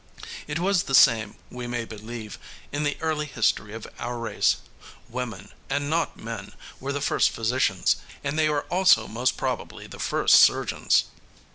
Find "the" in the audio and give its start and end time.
0.89-0.95, 2.83-2.97, 6.91-7.01, 9.85-9.99